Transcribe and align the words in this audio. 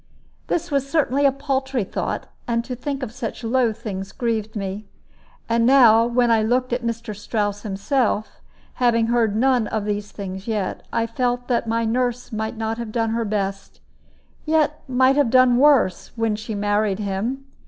This 0.47 0.71
was 0.71 0.89
certainly 0.89 1.25
a 1.27 1.31
paltry 1.31 1.83
thought; 1.83 2.25
and 2.47 2.65
to 2.65 2.75
think 2.75 3.03
of 3.03 3.11
such 3.11 3.43
low 3.43 3.71
things 3.71 4.11
grieved 4.13 4.55
me. 4.55 4.87
And 5.47 5.63
now, 5.63 6.07
when 6.07 6.31
I 6.31 6.41
looked 6.41 6.73
at 6.73 6.81
Mr. 6.81 7.15
Strouss 7.15 7.61
himself, 7.61 8.41
having 8.81 9.07
heard 9.09 9.29
of 9.29 9.35
none 9.35 9.67
of 9.67 9.85
these 9.85 10.09
things 10.11 10.47
yet, 10.47 10.81
I 10.91 11.05
felt 11.05 11.47
that 11.49 11.67
my 11.67 11.85
nurse 11.85 12.31
might 12.31 12.57
not 12.57 12.79
have 12.79 12.91
done 12.91 13.11
her 13.11 13.25
best, 13.25 13.79
yet 14.43 14.81
might 14.87 15.17
have 15.17 15.29
done 15.29 15.57
worse, 15.57 16.09
when 16.15 16.35
she 16.35 16.55
married 16.55 16.97
him. 16.97 17.45